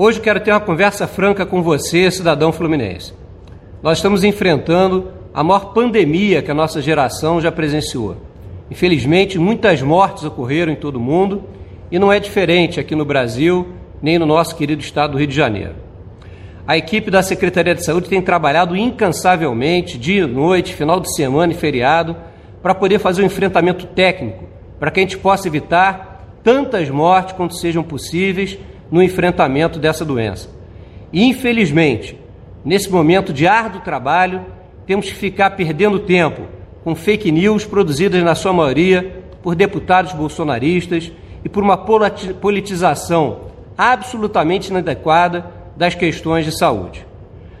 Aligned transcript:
Hoje 0.00 0.20
quero 0.20 0.38
ter 0.38 0.52
uma 0.52 0.60
conversa 0.60 1.08
franca 1.08 1.44
com 1.44 1.60
você, 1.60 2.08
cidadão 2.08 2.52
fluminense. 2.52 3.12
Nós 3.82 3.98
estamos 3.98 4.22
enfrentando 4.22 5.10
a 5.34 5.42
maior 5.42 5.72
pandemia 5.72 6.40
que 6.40 6.52
a 6.52 6.54
nossa 6.54 6.80
geração 6.80 7.40
já 7.40 7.50
presenciou. 7.50 8.16
Infelizmente, 8.70 9.40
muitas 9.40 9.82
mortes 9.82 10.22
ocorreram 10.22 10.72
em 10.72 10.76
todo 10.76 10.94
o 10.94 11.00
mundo 11.00 11.42
e 11.90 11.98
não 11.98 12.12
é 12.12 12.20
diferente 12.20 12.78
aqui 12.78 12.94
no 12.94 13.04
Brasil, 13.04 13.66
nem 14.00 14.20
no 14.20 14.24
nosso 14.24 14.54
querido 14.54 14.80
estado 14.80 15.14
do 15.14 15.18
Rio 15.18 15.26
de 15.26 15.34
Janeiro. 15.34 15.74
A 16.64 16.76
equipe 16.76 17.10
da 17.10 17.20
Secretaria 17.20 17.74
de 17.74 17.84
Saúde 17.84 18.08
tem 18.08 18.22
trabalhado 18.22 18.76
incansavelmente, 18.76 19.98
dia 19.98 20.22
e 20.22 20.26
noite, 20.28 20.76
final 20.76 21.00
de 21.00 21.12
semana 21.12 21.52
e 21.52 21.56
feriado, 21.56 22.14
para 22.62 22.72
poder 22.72 23.00
fazer 23.00 23.22
um 23.22 23.26
enfrentamento 23.26 23.84
técnico, 23.84 24.44
para 24.78 24.92
que 24.92 25.00
a 25.00 25.02
gente 25.02 25.18
possa 25.18 25.48
evitar 25.48 26.38
tantas 26.44 26.88
mortes 26.88 27.34
quanto 27.34 27.56
sejam 27.56 27.82
possíveis 27.82 28.56
no 28.90 29.02
enfrentamento 29.02 29.78
dessa 29.78 30.04
doença. 30.04 30.48
E, 31.12 31.24
infelizmente, 31.24 32.18
nesse 32.64 32.90
momento 32.90 33.32
de 33.32 33.46
árduo 33.46 33.80
trabalho, 33.80 34.44
temos 34.86 35.06
que 35.06 35.14
ficar 35.14 35.50
perdendo 35.50 35.98
tempo 35.98 36.42
com 36.84 36.94
fake 36.94 37.30
news 37.30 37.64
produzidas, 37.64 38.22
na 38.22 38.34
sua 38.34 38.52
maioria, 38.52 39.22
por 39.42 39.54
deputados 39.54 40.12
bolsonaristas 40.12 41.12
e 41.44 41.48
por 41.48 41.62
uma 41.62 41.76
politização 41.76 43.48
absolutamente 43.76 44.70
inadequada 44.70 45.46
das 45.76 45.94
questões 45.94 46.44
de 46.44 46.58
saúde. 46.58 47.06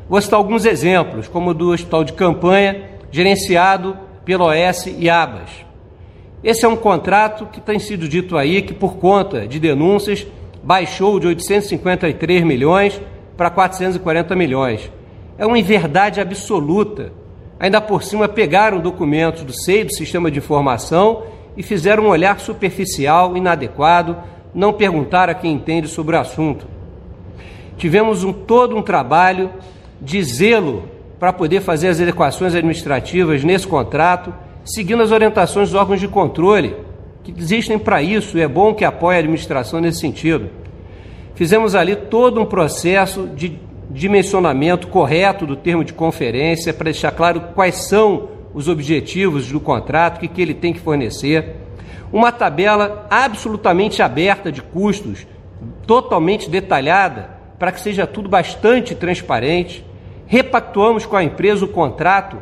Vou 0.08 0.20
citar 0.20 0.38
alguns 0.38 0.64
exemplos, 0.64 1.28
como 1.28 1.50
o 1.50 1.54
do 1.54 1.70
hospital 1.70 2.02
de 2.02 2.14
campanha, 2.14 2.84
gerenciado 3.10 3.96
pelo 4.24 4.46
OS 4.46 4.86
e 4.98 5.08
ABAS. 5.08 5.50
Esse 6.42 6.64
é 6.64 6.68
um 6.68 6.76
contrato 6.76 7.46
que 7.46 7.60
tem 7.60 7.78
sido 7.78 8.08
dito 8.08 8.36
aí 8.36 8.62
que, 8.62 8.72
por 8.72 8.96
conta 8.96 9.46
de 9.46 9.58
denúncias, 9.58 10.26
baixou 10.68 11.18
de 11.18 11.26
853 11.26 12.44
milhões 12.44 13.00
para 13.38 13.48
440 13.48 14.36
milhões. 14.36 14.92
É 15.38 15.46
uma 15.46 15.58
inverdade 15.58 16.20
absoluta. 16.20 17.10
Ainda 17.58 17.80
por 17.80 18.02
cima, 18.02 18.28
pegaram 18.28 18.78
documentos 18.78 19.44
do 19.44 19.52
SEI, 19.54 19.84
do 19.84 19.94
Sistema 19.94 20.30
de 20.30 20.40
Informação, 20.40 21.22
e 21.56 21.62
fizeram 21.62 22.02
um 22.02 22.08
olhar 22.10 22.38
superficial, 22.38 23.34
inadequado, 23.34 24.18
não 24.54 24.74
perguntaram 24.74 25.32
a 25.32 25.34
quem 25.34 25.54
entende 25.54 25.88
sobre 25.88 26.14
o 26.14 26.20
assunto. 26.20 26.66
Tivemos 27.78 28.22
um, 28.22 28.34
todo 28.34 28.76
um 28.76 28.82
trabalho 28.82 29.50
de 29.98 30.22
zelo 30.22 30.86
para 31.18 31.32
poder 31.32 31.62
fazer 31.62 31.88
as 31.88 31.98
adequações 31.98 32.54
administrativas 32.54 33.42
nesse 33.42 33.66
contrato, 33.66 34.34
seguindo 34.66 35.02
as 35.02 35.12
orientações 35.12 35.70
dos 35.70 35.80
órgãos 35.80 35.98
de 35.98 36.08
controle, 36.08 36.76
que 37.22 37.34
existem 37.36 37.78
para 37.78 38.02
isso, 38.02 38.38
e 38.38 38.40
é 38.40 38.48
bom 38.48 38.74
que 38.74 38.84
apoie 38.84 39.16
a 39.16 39.20
administração 39.20 39.80
nesse 39.80 40.00
sentido. 40.00 40.50
Fizemos 41.34 41.74
ali 41.74 41.94
todo 41.94 42.40
um 42.40 42.46
processo 42.46 43.26
de 43.28 43.58
dimensionamento 43.90 44.88
correto 44.88 45.46
do 45.46 45.56
termo 45.56 45.84
de 45.84 45.92
conferência 45.92 46.74
para 46.74 46.84
deixar 46.84 47.12
claro 47.12 47.40
quais 47.54 47.88
são 47.88 48.28
os 48.52 48.68
objetivos 48.68 49.50
do 49.50 49.60
contrato, 49.60 50.16
o 50.16 50.20
que, 50.20 50.28
que 50.28 50.42
ele 50.42 50.54
tem 50.54 50.72
que 50.72 50.80
fornecer. 50.80 51.56
Uma 52.12 52.32
tabela 52.32 53.06
absolutamente 53.10 54.02
aberta 54.02 54.50
de 54.50 54.62
custos, 54.62 55.26
totalmente 55.86 56.48
detalhada, 56.48 57.38
para 57.58 57.72
que 57.72 57.80
seja 57.80 58.06
tudo 58.06 58.28
bastante 58.28 58.94
transparente. 58.94 59.84
Repactuamos 60.26 61.06
com 61.06 61.16
a 61.16 61.24
empresa 61.24 61.64
o 61.64 61.68
contrato 61.68 62.38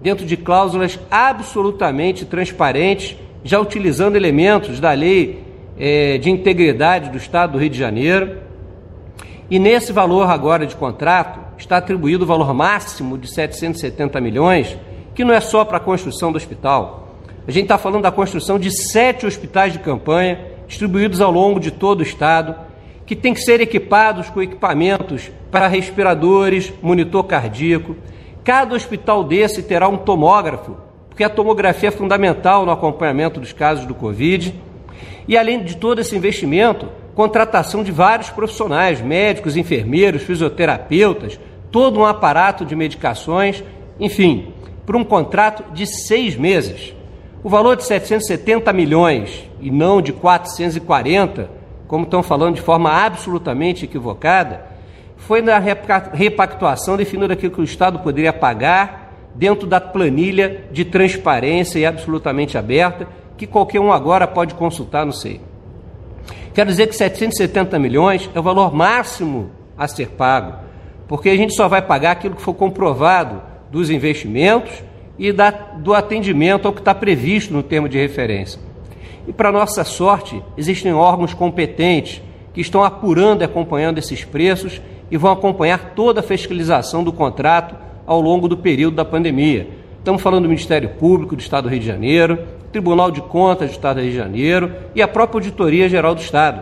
dentro 0.00 0.24
de 0.24 0.36
cláusulas 0.36 0.98
absolutamente 1.10 2.24
transparentes, 2.24 3.16
já 3.42 3.58
utilizando 3.58 4.16
elementos 4.16 4.80
da 4.80 4.92
lei 4.92 5.44
é, 5.78 6.18
de 6.18 6.30
integridade 6.30 7.10
do 7.10 7.16
Estado 7.16 7.52
do 7.52 7.58
Rio 7.58 7.70
de 7.70 7.78
Janeiro. 7.78 8.38
E 9.50 9.58
nesse 9.58 9.92
valor 9.92 10.30
agora 10.30 10.66
de 10.66 10.76
contrato 10.76 11.40
está 11.58 11.78
atribuído 11.78 12.24
o 12.24 12.26
valor 12.26 12.54
máximo 12.54 13.18
de 13.18 13.28
770 13.28 14.20
milhões, 14.20 14.78
que 15.14 15.24
não 15.24 15.34
é 15.34 15.40
só 15.40 15.64
para 15.64 15.78
a 15.78 15.80
construção 15.80 16.30
do 16.30 16.36
hospital. 16.36 17.08
A 17.48 17.50
gente 17.50 17.64
está 17.64 17.78
falando 17.78 18.02
da 18.02 18.12
construção 18.12 18.58
de 18.58 18.70
sete 18.70 19.26
hospitais 19.26 19.72
de 19.72 19.78
campanha 19.78 20.38
distribuídos 20.68 21.20
ao 21.20 21.32
longo 21.32 21.58
de 21.58 21.72
todo 21.72 22.00
o 22.00 22.04
estado, 22.04 22.54
que 23.04 23.16
tem 23.16 23.34
que 23.34 23.40
ser 23.40 23.60
equipados 23.60 24.30
com 24.30 24.40
equipamentos 24.40 25.30
para 25.50 25.66
respiradores, 25.66 26.72
monitor 26.80 27.24
cardíaco. 27.24 27.96
Cada 28.44 28.76
hospital 28.76 29.24
desse 29.24 29.64
terá 29.64 29.88
um 29.88 29.96
tomógrafo, 29.96 30.76
porque 31.10 31.22
a 31.22 31.28
tomografia 31.28 31.90
é 31.90 31.92
fundamental 31.92 32.64
no 32.64 32.72
acompanhamento 32.72 33.38
dos 33.38 33.52
casos 33.52 33.84
do 33.84 33.94
Covid. 33.94 34.54
E 35.28 35.36
além 35.36 35.62
de 35.62 35.76
todo 35.76 36.00
esse 36.00 36.16
investimento, 36.16 36.88
contratação 37.14 37.84
de 37.84 37.92
vários 37.92 38.30
profissionais, 38.30 39.02
médicos, 39.02 39.56
enfermeiros, 39.56 40.22
fisioterapeutas, 40.22 41.38
todo 41.70 42.00
um 42.00 42.06
aparato 42.06 42.64
de 42.64 42.74
medicações, 42.74 43.62
enfim, 43.98 44.54
por 44.86 44.96
um 44.96 45.04
contrato 45.04 45.72
de 45.74 45.86
seis 45.86 46.36
meses. 46.36 46.94
O 47.42 47.48
valor 47.48 47.76
de 47.76 47.84
770 47.84 48.72
milhões 48.72 49.48
e 49.60 49.70
não 49.70 50.00
de 50.00 50.12
440, 50.12 51.50
como 51.86 52.04
estão 52.04 52.22
falando 52.22 52.54
de 52.54 52.62
forma 52.62 52.90
absolutamente 52.90 53.84
equivocada, 53.84 54.66
foi 55.16 55.42
na 55.42 55.58
repactuação 55.58 56.96
definindo 56.96 57.32
aquilo 57.32 57.52
que 57.52 57.60
o 57.60 57.64
Estado 57.64 57.98
poderia 57.98 58.32
pagar 58.32 58.99
dentro 59.34 59.66
da 59.66 59.80
planilha 59.80 60.64
de 60.70 60.84
transparência 60.84 61.78
e 61.78 61.86
absolutamente 61.86 62.58
aberta, 62.58 63.06
que 63.36 63.46
qualquer 63.46 63.80
um 63.80 63.92
agora 63.92 64.26
pode 64.26 64.54
consultar 64.54 65.06
no 65.06 65.12
SEI. 65.12 65.40
Quero 66.52 66.68
dizer 66.68 66.88
que 66.88 66.96
770 66.96 67.78
milhões 67.78 68.28
é 68.34 68.40
o 68.40 68.42
valor 68.42 68.74
máximo 68.74 69.50
a 69.78 69.86
ser 69.86 70.08
pago, 70.10 70.58
porque 71.08 71.30
a 71.30 71.36
gente 71.36 71.54
só 71.54 71.68
vai 71.68 71.80
pagar 71.80 72.12
aquilo 72.12 72.34
que 72.34 72.42
for 72.42 72.54
comprovado 72.54 73.40
dos 73.70 73.88
investimentos 73.88 74.82
e 75.18 75.32
da, 75.32 75.50
do 75.50 75.94
atendimento 75.94 76.66
ao 76.66 76.72
que 76.72 76.80
está 76.80 76.94
previsto 76.94 77.52
no 77.52 77.62
termo 77.62 77.88
de 77.88 77.98
referência. 77.98 78.60
E, 79.28 79.32
para 79.32 79.52
nossa 79.52 79.84
sorte, 79.84 80.42
existem 80.56 80.92
órgãos 80.92 81.34
competentes 81.34 82.22
que 82.52 82.60
estão 82.60 82.82
apurando 82.82 83.42
e 83.42 83.44
acompanhando 83.44 83.98
esses 83.98 84.24
preços 84.24 84.80
e 85.10 85.16
vão 85.16 85.32
acompanhar 85.32 85.92
toda 85.94 86.20
a 86.20 86.22
fiscalização 86.22 87.04
do 87.04 87.12
contrato 87.12 87.76
ao 88.10 88.20
longo 88.20 88.48
do 88.48 88.56
período 88.56 88.96
da 88.96 89.04
pandemia. 89.04 89.68
Estamos 89.96 90.20
falando 90.20 90.42
do 90.42 90.48
Ministério 90.48 90.88
Público 90.88 91.36
do 91.36 91.40
Estado 91.40 91.68
do 91.68 91.70
Rio 91.70 91.78
de 91.78 91.86
Janeiro, 91.86 92.40
Tribunal 92.72 93.08
de 93.08 93.20
Contas 93.20 93.70
do 93.70 93.72
Estado 93.74 93.98
do 93.98 94.02
Rio 94.02 94.10
de 94.10 94.16
Janeiro 94.16 94.72
e 94.96 95.00
a 95.00 95.06
própria 95.06 95.38
Auditoria 95.38 95.88
Geral 95.88 96.12
do 96.12 96.20
Estado. 96.20 96.60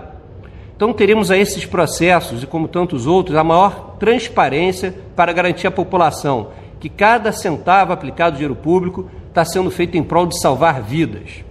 Então 0.77 0.93
teremos 0.93 1.31
a 1.31 1.39
esses 1.39 1.65
processos 1.65 2.43
e 2.43 2.47
como 2.47 2.69
tantos 2.69 3.07
outros 3.07 3.35
a 3.35 3.43
maior 3.43 3.97
transparência 3.99 4.95
para 5.17 5.33
garantir 5.33 5.67
à 5.67 5.71
população 5.71 6.49
que 6.79 6.91
cada 6.91 7.33
centavo 7.33 7.95
aplicado 7.95 8.33
de 8.33 8.41
dinheiro 8.41 8.55
público 8.55 9.11
está 9.29 9.43
sendo 9.43 9.71
feito 9.71 9.97
em 9.97 10.03
prol 10.03 10.27
de 10.27 10.39
salvar 10.39 10.83
vidas. 10.83 11.43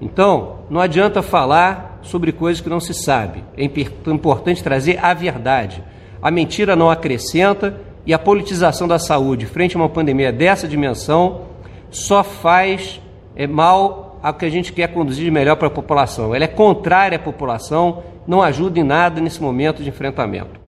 Então, 0.00 0.60
não 0.70 0.80
adianta 0.80 1.20
falar 1.20 2.00
sobre 2.00 2.32
coisas 2.32 2.62
que 2.62 2.70
não 2.70 2.80
se 2.80 2.94
sabe. 2.94 3.44
É 3.54 3.64
importante 4.10 4.64
trazer 4.64 4.98
a 5.04 5.12
verdade. 5.12 5.84
A 6.22 6.30
mentira 6.30 6.74
não 6.74 6.90
acrescenta 6.90 7.89
e 8.06 8.14
a 8.14 8.18
politização 8.18 8.88
da 8.88 8.98
saúde 8.98 9.46
frente 9.46 9.76
a 9.76 9.80
uma 9.80 9.88
pandemia 9.88 10.32
dessa 10.32 10.66
dimensão 10.66 11.42
só 11.90 12.22
faz 12.22 13.00
é 13.36 13.46
mal 13.46 14.18
ao 14.22 14.34
que 14.34 14.44
a 14.44 14.50
gente 14.50 14.72
quer 14.72 14.88
conduzir 14.88 15.24
de 15.24 15.30
melhor 15.30 15.56
para 15.56 15.68
a 15.68 15.70
população. 15.70 16.34
Ela 16.34 16.44
é 16.44 16.48
contrária 16.48 17.16
à 17.16 17.20
população, 17.20 18.02
não 18.26 18.42
ajuda 18.42 18.78
em 18.78 18.84
nada 18.84 19.20
nesse 19.20 19.42
momento 19.42 19.82
de 19.82 19.88
enfrentamento. 19.88 20.60